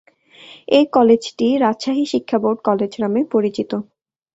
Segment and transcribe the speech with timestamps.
[0.67, 3.71] এই কলেজটি "রাজশাহী শিক্ষা বোর্ড কলেজ" নামে পরিচিত।